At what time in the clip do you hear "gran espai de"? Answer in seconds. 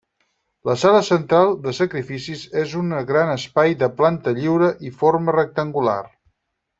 3.11-3.91